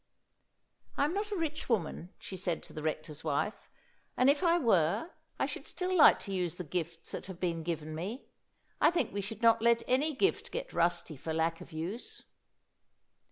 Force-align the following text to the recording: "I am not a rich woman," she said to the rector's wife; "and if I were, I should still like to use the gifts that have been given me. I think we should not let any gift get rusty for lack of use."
"I 0.97 1.05
am 1.05 1.13
not 1.13 1.31
a 1.31 1.35
rich 1.37 1.69
woman," 1.69 2.09
she 2.17 2.35
said 2.35 2.63
to 2.63 2.73
the 2.73 2.81
rector's 2.81 3.23
wife; 3.23 3.69
"and 4.17 4.31
if 4.31 4.41
I 4.41 4.57
were, 4.57 5.11
I 5.37 5.45
should 5.45 5.67
still 5.67 5.95
like 5.95 6.19
to 6.21 6.33
use 6.33 6.55
the 6.55 6.63
gifts 6.63 7.11
that 7.11 7.27
have 7.27 7.39
been 7.39 7.61
given 7.61 7.93
me. 7.93 8.25
I 8.81 8.89
think 8.89 9.13
we 9.13 9.21
should 9.21 9.43
not 9.43 9.61
let 9.61 9.83
any 9.87 10.15
gift 10.15 10.49
get 10.49 10.73
rusty 10.73 11.17
for 11.17 11.33
lack 11.35 11.61
of 11.61 11.71
use." 11.71 12.23